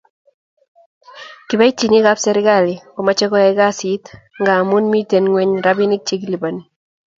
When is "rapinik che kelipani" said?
5.65-6.63